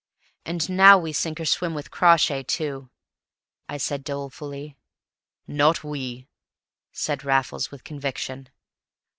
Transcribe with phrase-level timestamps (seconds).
[0.47, 2.89] "And now we sink or swim with Crawshay, too,"
[3.77, 4.75] said I dolefully.
[5.45, 6.27] "Not we!"
[6.91, 8.49] said Raffles with conviction.